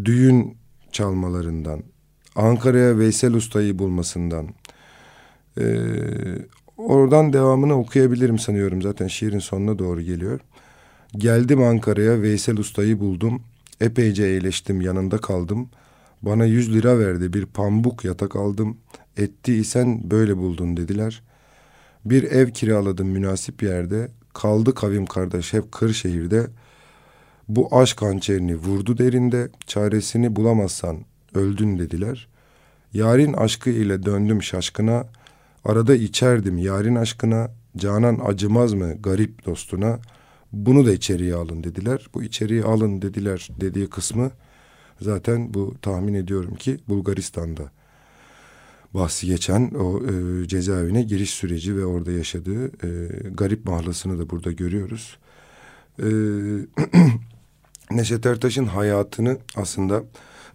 düğün 0.04 0.56
çalmalarından, 0.92 1.82
Ankara'ya 2.36 2.98
Veysel 2.98 3.34
Usta'yı 3.34 3.78
bulmasından, 3.78 4.48
e, 5.58 5.64
oradan 6.76 7.32
devamını 7.32 7.78
okuyabilirim 7.78 8.38
sanıyorum 8.38 8.82
zaten 8.82 9.06
şiirin 9.06 9.38
sonuna 9.38 9.78
doğru 9.78 10.00
geliyor. 10.00 10.40
Geldim 11.12 11.62
Ankara'ya 11.62 12.22
Veysel 12.22 12.58
Usta'yı 12.58 13.00
buldum, 13.00 13.42
epeyce 13.80 14.24
eğleştim 14.24 14.80
yanında 14.80 15.18
kaldım.'' 15.18 15.70
Bana 16.26 16.44
yüz 16.44 16.74
lira 16.74 16.98
verdi 16.98 17.32
bir 17.32 17.46
pambuk 17.46 18.04
yatak 18.04 18.36
aldım. 18.36 18.78
Etti 19.16 19.54
isen 19.54 20.10
böyle 20.10 20.36
buldun 20.36 20.76
dediler. 20.76 21.22
Bir 22.04 22.22
ev 22.22 22.50
kiraladım 22.50 23.08
münasip 23.08 23.62
yerde. 23.62 24.10
Kaldı 24.34 24.74
kavim 24.74 25.06
kardeş 25.06 25.52
hep 25.52 25.72
Kırşehir'de. 25.72 26.46
Bu 27.48 27.76
aşk 27.76 28.02
hançerini 28.02 28.56
vurdu 28.56 28.98
derinde. 28.98 29.48
Çaresini 29.66 30.36
bulamazsan 30.36 30.98
öldün 31.34 31.78
dediler. 31.78 32.28
Yarın 32.92 33.32
aşkı 33.32 33.70
ile 33.70 34.02
döndüm 34.02 34.42
şaşkına. 34.42 35.06
Arada 35.64 35.94
içerdim 35.94 36.58
yarın 36.58 36.94
aşkına. 36.94 37.50
Canan 37.76 38.20
acımaz 38.24 38.74
mı 38.74 38.94
garip 39.02 39.46
dostuna? 39.46 39.98
Bunu 40.52 40.86
da 40.86 40.92
içeriye 40.92 41.34
alın 41.34 41.64
dediler. 41.64 42.06
Bu 42.14 42.22
içeriye 42.22 42.62
alın 42.62 43.02
dediler 43.02 43.48
dediği 43.60 43.90
kısmı 43.90 44.30
zaten 45.00 45.54
bu 45.54 45.74
tahmin 45.82 46.14
ediyorum 46.14 46.54
ki 46.54 46.78
Bulgaristan'da 46.88 47.70
bahsi 48.94 49.26
geçen 49.26 49.70
o 49.70 50.02
e, 50.06 50.48
cezaevine 50.48 51.02
giriş 51.02 51.30
süreci 51.30 51.76
ve 51.76 51.84
orada 51.84 52.12
yaşadığı 52.12 52.66
e, 52.66 53.08
garip 53.30 53.64
mahlasını 53.64 54.18
da 54.18 54.30
burada 54.30 54.52
görüyoruz. 54.52 55.18
E, 55.98 56.06
Neşet 57.90 58.26
Ertaş'ın 58.26 58.66
hayatını 58.66 59.38
aslında 59.56 60.04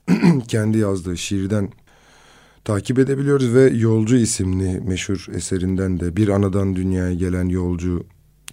kendi 0.47 0.77
yazdığı 0.77 1.17
şiirden 1.17 1.69
takip 2.65 2.99
edebiliyoruz 2.99 3.53
ve 3.53 3.61
Yolcu 3.61 4.15
isimli 4.15 4.81
meşhur 4.81 5.27
eserinden 5.33 5.99
de 5.99 6.15
bir 6.15 6.27
anadan 6.27 6.75
dünyaya 6.75 7.13
gelen 7.13 7.49
yolcu 7.49 8.05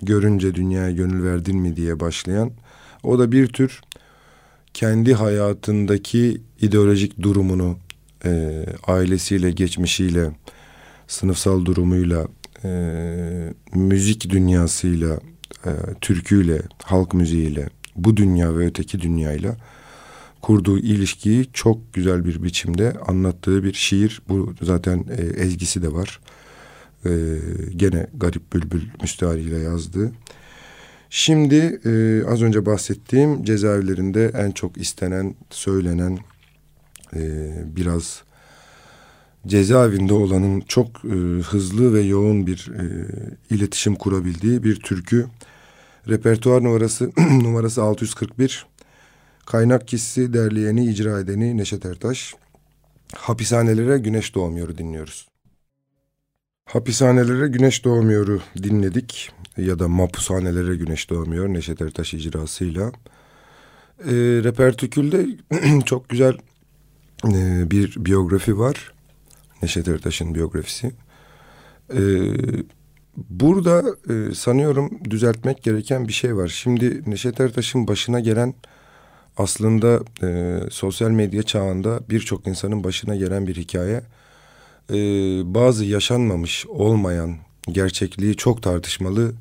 görünce 0.02 0.54
dünyaya 0.54 0.90
gönül 0.90 1.24
verdin 1.24 1.58
mi 1.58 1.76
diye 1.76 2.00
başlayan 2.00 2.50
o 3.02 3.18
da 3.18 3.32
bir 3.32 3.46
tür 3.46 3.80
kendi 4.74 5.14
hayatındaki 5.14 6.40
ideolojik 6.60 7.22
durumunu 7.22 7.76
e, 8.24 8.64
ailesiyle, 8.86 9.50
geçmişiyle, 9.50 10.30
sınıfsal 11.06 11.64
durumuyla, 11.64 12.26
e, 12.64 12.70
müzik 13.74 14.30
dünyasıyla, 14.30 15.20
e, 15.66 15.70
türküyle, 16.00 16.62
halk 16.82 17.14
müziğiyle, 17.14 17.68
bu 17.96 18.16
dünya 18.16 18.58
ve 18.58 18.66
öteki 18.66 19.00
dünyayla 19.00 19.56
kurduğu 20.42 20.78
ilişkiyi 20.78 21.46
çok 21.52 21.94
güzel 21.94 22.24
bir 22.24 22.42
biçimde 22.42 22.92
anlattığı 23.06 23.64
bir 23.64 23.72
şiir. 23.72 24.22
Bu 24.28 24.54
zaten 24.62 25.04
e, 25.16 25.22
ezgisi 25.42 25.82
de 25.82 25.92
var. 25.92 26.20
E, 27.04 27.10
gene 27.76 28.06
Garip 28.14 28.52
Bülbül 28.52 28.82
müstahariyle 29.02 29.58
yazdığı. 29.58 30.12
Şimdi 31.10 31.80
e, 31.84 32.24
az 32.30 32.42
önce 32.42 32.66
bahsettiğim 32.66 33.44
cezaevlerinde 33.44 34.32
en 34.34 34.50
çok 34.50 34.76
istenen, 34.76 35.34
söylenen 35.50 36.18
e, 37.16 37.76
biraz 37.76 38.22
cezaevinde 39.46 40.14
olanın 40.14 40.60
çok 40.60 41.04
e, 41.04 41.08
hızlı 41.42 41.94
ve 41.94 42.00
yoğun 42.00 42.46
bir 42.46 42.70
e, 42.78 42.84
iletişim 43.50 43.94
kurabildiği 43.94 44.64
bir 44.64 44.80
türkü. 44.80 45.26
Repertuar 46.08 46.64
numarası 46.64 47.10
numarası 47.42 47.82
641. 47.82 48.66
Kaynak 49.46 49.88
kişisi, 49.88 50.32
derleyeni, 50.32 50.84
icra 50.84 51.20
edeni 51.20 51.56
Neşet 51.56 51.86
Ertaş. 51.86 52.34
Hapishanelere 53.14 53.98
güneş 53.98 54.34
doğmuyoru 54.34 54.78
dinliyoruz. 54.78 55.28
Hapishanelere 56.64 57.48
güneş 57.48 57.84
doğmuyoru 57.84 58.40
dinledik 58.62 59.30
ya 59.56 59.78
da 59.78 59.88
mapushanelere 59.88 60.76
güneş 60.76 61.10
doğmuyor 61.10 61.48
Neşet 61.48 61.82
Ertaş 61.82 62.14
icrasıyla. 62.14 62.92
E, 63.98 64.12
Repertükül'de 64.44 65.26
çok 65.84 66.08
güzel 66.08 66.38
e, 67.24 67.70
bir 67.70 67.94
biyografi 67.96 68.58
var. 68.58 68.92
Neşet 69.62 69.88
Ertaş'ın 69.88 70.34
biyografisi. 70.34 70.92
E, 71.94 72.00
burada 73.16 73.82
e, 74.10 74.34
sanıyorum 74.34 74.90
düzeltmek 75.10 75.62
gereken 75.62 76.08
bir 76.08 76.12
şey 76.12 76.36
var. 76.36 76.48
Şimdi 76.48 77.10
Neşet 77.10 77.40
Ertaş'ın 77.40 77.88
başına 77.88 78.20
gelen 78.20 78.54
aslında 79.36 80.00
e, 80.22 80.60
sosyal 80.70 81.10
medya 81.10 81.42
çağında 81.42 82.00
birçok 82.10 82.46
insanın 82.46 82.84
başına 82.84 83.16
gelen 83.16 83.46
bir 83.46 83.56
hikaye. 83.56 84.02
E, 84.90 84.96
bazı 85.54 85.84
yaşanmamış 85.84 86.66
olmayan 86.66 87.36
gerçekliği 87.68 88.36
çok 88.36 88.62
tartışmalı. 88.62 89.32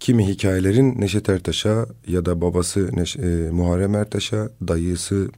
Kimi 0.00 0.28
hikayelerin 0.28 1.00
Neşet 1.00 1.28
Ertaş'a 1.28 1.86
ya 2.06 2.24
da 2.24 2.40
babası 2.40 2.90
Neş 2.92 3.16
e, 3.16 3.50
Muharrem 3.52 3.94
Ertaş'a, 3.94 4.48
dayısı 4.68 5.30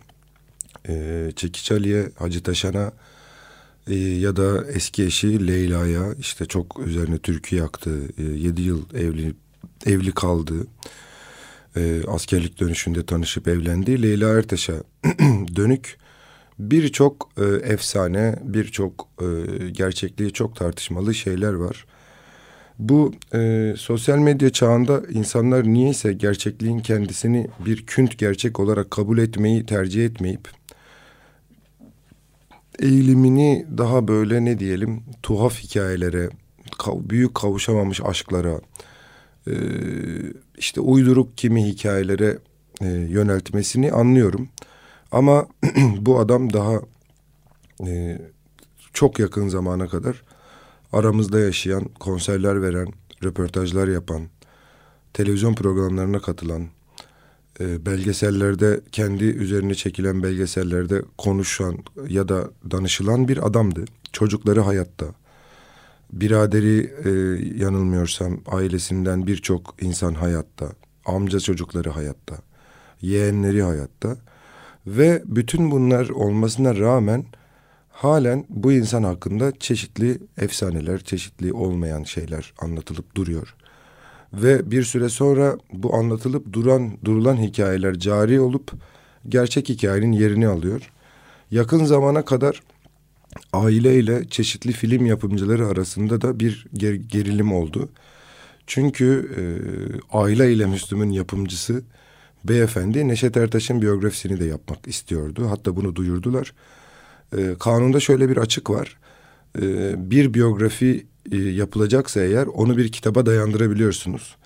e, 0.88 1.33
Çekiç 1.37 1.73
Ali'ye, 1.73 2.11
Hacı 2.18 2.42
Taşan'a 2.42 2.92
e, 3.88 3.94
ya 3.94 4.37
da 4.37 4.66
eski 4.66 5.05
eşi 5.05 5.47
Leyla'ya 5.47 6.14
işte 6.20 6.47
çok 6.47 6.81
üzerine 6.87 7.18
türkü 7.18 7.57
yaktı. 7.57 7.90
E, 8.18 8.23
yedi 8.23 8.62
yıl 8.62 8.83
evli 8.94 9.35
evli 9.87 10.12
kaldı. 10.12 10.55
E, 11.77 12.03
askerlik 12.09 12.61
dönüşünde 12.61 13.07
tanışıp 13.07 13.49
evlendi. 13.49 14.03
Leyla 14.03 14.38
Ertaş'a 14.38 14.75
dönük 15.57 15.99
birçok 16.59 17.31
e, 17.38 17.44
efsane, 17.44 18.38
birçok 18.42 19.09
e, 19.20 19.27
gerçekliği 19.70 20.33
çok 20.33 20.57
tartışmalı 20.57 21.14
şeyler 21.14 21.53
var. 21.53 21.87
Bu 22.79 23.14
e, 23.35 23.75
sosyal 23.79 24.18
medya 24.18 24.51
çağında 24.51 25.03
insanlar 25.11 25.64
niyeyse 25.64 26.12
gerçekliğin 26.12 26.79
kendisini 26.79 27.47
bir 27.66 27.87
künt 27.87 28.18
gerçek 28.18 28.61
olarak 28.61 28.90
kabul 28.90 29.18
etmeyi 29.18 29.66
tercih 29.66 30.05
etmeyip 30.05 30.49
eğilimini 32.79 33.67
daha 33.79 34.09
böyle 34.09 34.45
ne 34.45 34.59
diyelim 34.59 35.03
tuhaf 35.23 35.59
hikayelere, 35.59 36.31
büyük 36.97 37.35
kavuşamamış 37.35 38.01
aşklara, 38.05 38.61
e, 39.47 39.55
işte 40.59 40.81
uyduruk 40.81 41.39
kimi 41.39 41.67
hikayelere 41.67 42.39
e, 42.81 42.87
yöneltmesini 42.87 43.93
anlıyorum. 43.93 44.49
Ama 45.13 45.47
bu 45.99 46.19
adam 46.19 46.53
daha 46.53 46.81
e, 47.87 48.19
çok 48.93 49.19
yakın 49.19 49.49
zamana 49.49 49.89
kadar 49.89 50.23
aramızda 50.93 51.41
yaşayan, 51.41 51.85
konserler 51.85 52.63
veren, 52.63 52.89
röportajlar 53.25 53.89
yapan, 53.89 54.23
televizyon 55.13 55.55
programlarına 55.55 56.19
katılan, 56.19 56.69
e, 57.61 57.87
belgesellerde 57.87 58.81
kendi 58.93 59.25
üzerine 59.25 59.75
çekilen 59.75 60.23
belgesellerde 60.23 61.03
konuşan 61.19 61.79
ya 62.09 62.29
da 62.29 62.51
danışılan 62.71 63.29
bir 63.29 63.47
adamdı. 63.47 63.85
Çocukları 64.12 64.61
hayatta. 64.61 65.07
Biraderi 66.12 66.93
e, 67.05 67.11
yanılmıyorsam 67.64 68.40
ailesinden 68.47 69.27
birçok 69.27 69.75
insan 69.81 70.14
hayatta. 70.14 70.73
Amca 71.05 71.40
çocukları 71.40 71.90
hayatta. 71.90 72.37
Yeğenleri 73.01 73.62
hayatta. 73.62 74.17
Ve 74.87 75.23
bütün 75.27 75.71
bunlar 75.71 76.09
olmasına 76.09 76.77
rağmen 76.77 77.25
halen 77.88 78.45
bu 78.49 78.73
insan 78.73 79.03
hakkında 79.03 79.53
çeşitli 79.59 80.19
efsaneler, 80.38 81.01
çeşitli 81.01 81.53
olmayan 81.53 82.03
şeyler 82.03 82.53
anlatılıp 82.61 83.17
duruyor. 83.17 83.55
Ve 84.42 84.70
bir 84.70 84.83
süre 84.83 85.09
sonra 85.09 85.57
bu 85.73 85.94
anlatılıp 85.94 86.53
duran 86.53 86.99
durulan 87.05 87.37
hikayeler 87.37 87.94
cari 87.99 88.40
olup 88.40 88.73
gerçek 89.29 89.68
hikayenin 89.68 90.12
yerini 90.12 90.49
alıyor. 90.49 90.90
Yakın 91.51 91.85
zamana 91.85 92.25
kadar 92.25 92.62
aileyle 93.53 94.29
çeşitli 94.29 94.73
film 94.73 95.07
yapımcıları 95.07 95.66
arasında 95.66 96.20
da 96.20 96.40
bir 96.40 96.66
ger 96.75 96.94
gerilim 96.94 97.53
oldu. 97.53 97.88
Çünkü 98.66 99.31
e, 99.37 99.42
Aile 100.18 100.53
ile 100.53 100.66
Müslüm'ün 100.66 101.11
yapımcısı 101.11 101.83
beyefendi 102.44 103.09
Neşet 103.09 103.37
Ertaş'ın 103.37 103.83
biyografisini 103.83 104.40
de 104.40 104.44
yapmak 104.44 104.88
istiyordu. 104.88 105.47
Hatta 105.51 105.77
bunu 105.77 105.97
duyurdular. 105.97 106.55
E, 107.37 107.55
kanunda 107.61 108.01
şöyle 108.01 108.29
bir 108.29 108.37
açık 108.37 108.70
var. 108.70 108.97
E, 109.62 109.94
bir 110.11 110.35
biyografi 110.35 111.07
e, 111.33 111.37
yapılacaksa 111.37 112.21
eğer 112.21 112.47
onu 112.47 112.77
bir 112.77 112.93
kitaba 112.93 113.27
dayandırabiliyorsunuz. 113.27 114.37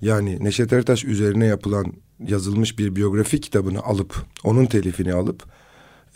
Yani 0.00 0.44
Neşet 0.44 0.72
Ertaş 0.72 1.04
üzerine 1.04 1.46
yapılan 1.46 1.92
yazılmış 2.26 2.78
bir 2.78 2.96
biyografi 2.96 3.40
kitabını 3.40 3.82
alıp 3.82 4.16
onun 4.44 4.66
telifini 4.66 5.14
alıp 5.14 5.44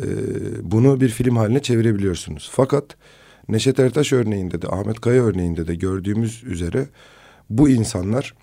e, 0.03 0.07
bunu 0.63 1.01
bir 1.01 1.09
film 1.09 1.37
haline 1.37 1.63
çevirebiliyorsunuz. 1.63 2.51
Fakat 2.53 2.97
Neşet 3.49 3.79
Ertaş 3.79 4.13
örneğinde 4.13 4.63
de 4.63 4.69
Ahmet 4.69 5.01
Kaya 5.01 5.23
örneğinde 5.23 5.67
de 5.67 5.75
gördüğümüz 5.75 6.45
üzere 6.45 6.89
bu 7.51 7.69
insanlar 7.69 8.35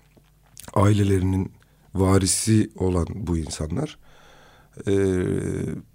ailelerinin 0.74 1.52
varisi 1.94 2.70
olan 2.76 3.06
bu 3.14 3.38
insanlar 3.38 3.98
e, 4.86 4.92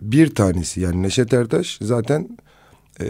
bir 0.02 0.36
tanesi 0.36 0.82
yani 0.82 1.04
Neşet 1.04 1.34
Ertaş 1.34 1.78
zaten 1.82 2.38
e, 3.02 3.08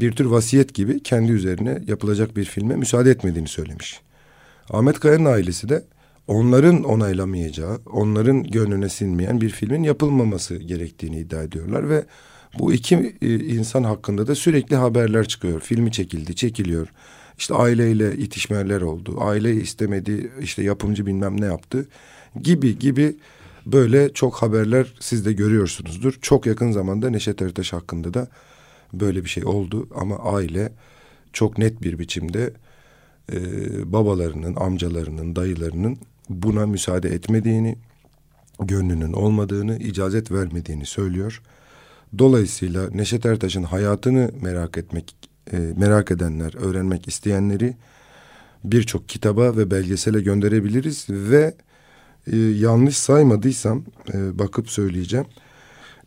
bir 0.00 0.12
tür 0.12 0.24
vasiyet 0.24 0.74
gibi 0.74 1.02
kendi 1.02 1.32
üzerine 1.32 1.82
yapılacak 1.86 2.36
bir 2.36 2.44
filme 2.44 2.76
müsaade 2.76 3.10
etmediğini 3.10 3.48
söylemiş. 3.48 4.00
Ahmet 4.70 5.00
Kaya'nın 5.00 5.24
ailesi 5.24 5.68
de 5.68 5.84
onların 6.26 6.84
onaylamayacağı, 6.84 7.80
onların 7.86 8.42
gönlüne 8.44 8.88
sinmeyen 8.88 9.40
bir 9.40 9.50
filmin 9.50 9.82
yapılmaması 9.82 10.56
gerektiğini 10.56 11.18
iddia 11.18 11.42
ediyorlar 11.42 11.90
ve 11.90 12.04
bu 12.58 12.72
iki 12.72 13.16
e, 13.22 13.34
insan 13.34 13.84
hakkında 13.84 14.26
da 14.26 14.34
sürekli 14.34 14.76
haberler 14.76 15.28
çıkıyor. 15.28 15.60
Filmi 15.60 15.92
çekildi, 15.92 16.34
çekiliyor. 16.34 16.88
İşte 17.38 17.54
aileyle 17.54 18.16
itişmeler 18.16 18.80
oldu. 18.80 19.16
Aile 19.20 19.54
istemedi, 19.54 20.30
işte 20.40 20.62
yapımcı 20.62 21.06
bilmem 21.06 21.40
ne 21.40 21.46
yaptı 21.46 21.88
gibi 22.42 22.78
gibi 22.78 23.16
böyle 23.66 24.12
çok 24.12 24.34
haberler 24.34 24.94
siz 25.00 25.24
de 25.26 25.32
görüyorsunuzdur. 25.32 26.18
Çok 26.22 26.46
yakın 26.46 26.72
zamanda 26.72 27.10
Neşet 27.10 27.42
Ertaş 27.42 27.72
hakkında 27.72 28.14
da 28.14 28.28
böyle 29.00 29.24
bir 29.24 29.28
şey 29.28 29.44
oldu 29.44 29.88
ama 29.94 30.18
aile 30.18 30.72
çok 31.32 31.58
net 31.58 31.82
bir 31.82 31.98
biçimde 31.98 32.52
e, 33.32 33.38
babalarının, 33.92 34.54
amcalarının, 34.56 35.36
dayılarının 35.36 35.98
buna 36.28 36.66
müsaade 36.66 37.08
etmediğini, 37.08 37.78
gönlünün 38.60 39.12
olmadığını, 39.12 39.78
icazet 39.78 40.32
vermediğini 40.32 40.86
söylüyor. 40.86 41.42
Dolayısıyla 42.18 42.90
Neşet 42.90 43.26
Ertaş'ın 43.26 43.62
hayatını 43.62 44.30
merak 44.42 44.78
etmek, 44.78 45.16
e, 45.52 45.56
merak 45.76 46.10
edenler, 46.10 46.54
öğrenmek 46.54 47.08
isteyenleri 47.08 47.76
birçok 48.64 49.08
kitaba 49.08 49.56
ve 49.56 49.70
belgesele 49.70 50.20
gönderebiliriz 50.20 51.06
ve 51.10 51.54
e, 52.32 52.36
yanlış 52.36 52.96
saymadıysam 52.96 53.84
e, 54.14 54.38
bakıp 54.38 54.70
söyleyeceğim. 54.70 55.26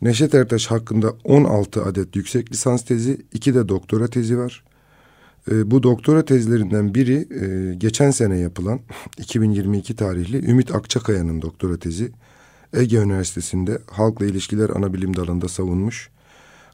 Neşet 0.02 0.34
Ertaş 0.34 0.66
hakkında 0.66 1.14
16 1.24 1.84
adet 1.84 2.16
yüksek 2.16 2.52
lisans 2.52 2.84
tezi, 2.84 3.20
iki 3.32 3.54
de 3.54 3.68
doktora 3.68 4.08
tezi 4.08 4.38
var. 4.38 4.64
E, 5.50 5.70
bu 5.70 5.82
doktora 5.82 6.24
tezlerinden 6.24 6.94
biri 6.94 7.28
e, 7.40 7.74
geçen 7.74 8.10
sene 8.10 8.38
yapılan 8.38 8.80
2022 9.18 9.96
tarihli 9.96 10.50
Ümit 10.50 10.74
Akçakaya'nın 10.74 11.42
doktora 11.42 11.76
tezi. 11.76 12.12
Ege 12.74 12.96
Üniversitesi'nde 12.96 13.78
halkla 13.90 14.26
ilişkiler 14.26 14.70
ana 14.70 14.92
bilim 14.92 15.16
dalında 15.16 15.48
savunmuş. 15.48 16.10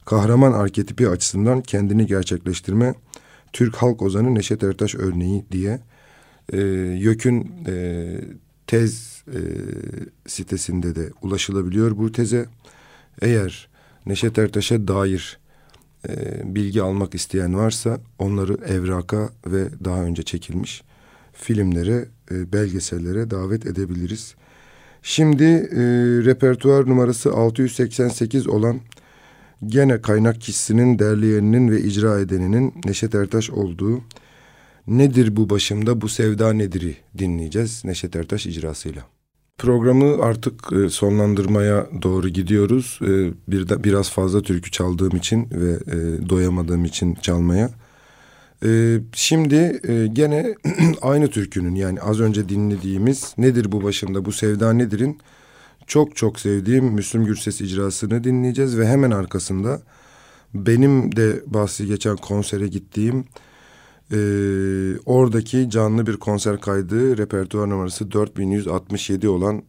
Kahraman 0.05 0.51
arketipi 0.51 1.09
açısından 1.09 1.61
kendini 1.61 2.05
gerçekleştirme 2.05 2.93
Türk 3.53 3.75
halk 3.75 4.01
ozanı 4.01 4.35
Neşet 4.35 4.63
Ertaş 4.63 4.95
örneği 4.95 5.45
diye 5.51 5.79
e, 6.53 6.57
YÖK'ün 6.99 7.51
e, 7.67 8.15
tez 8.67 9.23
e, 9.27 9.39
sitesinde 10.27 10.95
de 10.95 11.09
ulaşılabiliyor 11.21 11.97
bu 11.97 12.11
teze. 12.11 12.45
Eğer 13.21 13.69
Neşet 14.05 14.37
Ertaş'a 14.37 14.87
dair 14.87 15.39
e, 16.09 16.41
bilgi 16.55 16.81
almak 16.81 17.15
isteyen 17.15 17.55
varsa 17.55 17.99
onları 18.19 18.53
evraka 18.53 19.29
ve 19.45 19.67
daha 19.85 20.03
önce 20.03 20.23
çekilmiş 20.23 20.83
filmlere, 21.33 22.05
e, 22.31 22.53
belgesellere 22.53 23.31
davet 23.31 23.65
edebiliriz. 23.65 24.35
Şimdi 25.01 25.43
e, 25.43 25.79
repertuar 26.25 26.89
numarası 26.89 27.31
688 27.31 28.47
olan 28.47 28.79
gene 29.65 30.01
kaynak 30.01 30.41
kişisinin, 30.41 30.99
derleyeninin 30.99 31.71
ve 31.71 31.81
icra 31.81 32.19
edeninin 32.19 32.73
Neşet 32.85 33.15
Ertaş 33.15 33.49
olduğu 33.49 34.01
Nedir 34.87 35.35
bu 35.35 35.49
başımda 35.49 36.01
bu 36.01 36.09
sevda 36.09 36.53
nedir'i 36.53 36.97
dinleyeceğiz 37.17 37.85
Neşet 37.85 38.15
Ertaş 38.15 38.45
icrasıyla. 38.45 39.16
Programı 39.57 40.23
artık 40.23 40.73
e, 40.73 40.89
sonlandırmaya 40.89 41.87
doğru 42.01 42.29
gidiyoruz. 42.29 42.99
E, 43.01 43.31
bir 43.47 43.69
de 43.69 43.83
biraz 43.83 44.09
fazla 44.09 44.41
türkü 44.41 44.71
çaldığım 44.71 45.17
için 45.17 45.47
ve 45.51 45.71
e, 45.71 46.29
doyamadığım 46.29 46.85
için 46.85 47.15
çalmaya. 47.15 47.69
Şimdi 49.13 49.81
gene 50.13 50.55
aynı 51.01 51.27
türkünün 51.27 51.75
yani 51.75 52.01
az 52.01 52.19
önce 52.19 52.49
dinlediğimiz 52.49 53.33
Nedir 53.37 53.71
bu 53.71 53.83
başımda 53.83 54.25
bu 54.25 54.31
sevda 54.31 54.73
nedir'in 54.73 55.19
çok 55.87 56.15
çok 56.15 56.39
sevdiğim 56.39 56.85
Müslüm 56.85 57.25
Gürses 57.25 57.61
icrasını 57.61 58.23
dinleyeceğiz 58.23 58.77
ve 58.77 58.87
hemen 58.87 59.11
arkasında 59.11 59.81
benim 60.53 61.15
de 61.15 61.41
bahsi 61.45 61.85
geçen 61.87 62.15
konsere 62.15 62.67
gittiğim 62.67 63.25
e, 64.11 64.19
oradaki 65.05 65.69
canlı 65.69 66.07
bir 66.07 66.17
konser 66.17 66.61
kaydı 66.61 67.17
repertuar 67.17 67.69
numarası 67.69 68.11
4167 68.11 69.29
olan 69.29 69.63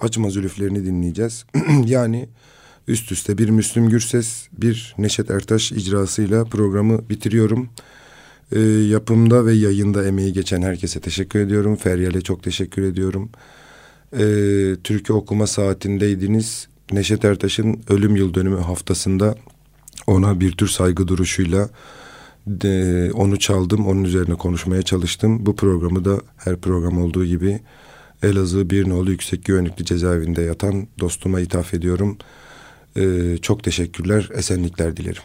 Açma 0.00 0.30
Zülüflerini 0.30 0.84
dinleyeceğiz. 0.84 1.44
yani 1.84 2.28
üst 2.88 3.12
üste 3.12 3.38
bir 3.38 3.48
Müslüm 3.48 3.88
Gürses, 3.88 4.48
bir 4.52 4.94
Neşet 4.98 5.30
Ertaş 5.30 5.72
icrasıyla 5.72 6.44
programı 6.44 7.08
bitiriyorum. 7.08 7.68
E, 8.52 8.60
yapımda 8.60 9.46
ve 9.46 9.52
yayında 9.52 10.06
emeği 10.06 10.32
geçen 10.32 10.62
herkese 10.62 11.00
teşekkür 11.00 11.40
ediyorum. 11.40 11.76
Feryal'e 11.76 12.20
çok 12.20 12.42
teşekkür 12.42 12.82
ediyorum. 12.82 13.30
E, 14.12 14.24
Türkü 14.84 15.12
okuma 15.12 15.46
saatindeydiniz. 15.46 16.68
Neşet 16.92 17.24
Ertaş'ın 17.24 17.80
ölüm 17.88 18.16
yıl 18.16 18.34
dönümü 18.34 18.60
haftasında 18.60 19.34
ona 20.06 20.40
bir 20.40 20.52
tür 20.52 20.68
saygı 20.68 21.08
duruşuyla 21.08 21.68
de, 22.48 23.10
onu 23.12 23.38
çaldım, 23.38 23.86
onun 23.86 24.04
üzerine 24.04 24.34
konuşmaya 24.34 24.82
çalıştım. 24.82 25.46
Bu 25.46 25.56
programı 25.56 26.04
da 26.04 26.20
her 26.36 26.56
program 26.56 27.02
olduğu 27.02 27.24
gibi 27.24 27.60
Elazığ 28.22 28.70
bir 28.70 28.88
nolu 28.88 29.10
yüksek 29.10 29.44
güvenlikli 29.44 29.84
cezaevinde 29.84 30.42
yatan 30.42 30.88
dostuma 31.00 31.40
ithaf 31.40 31.74
ediyorum. 31.74 32.18
Ee, 32.96 33.38
çok 33.42 33.64
teşekkürler, 33.64 34.28
esenlikler 34.34 34.96
dilerim. 34.96 35.22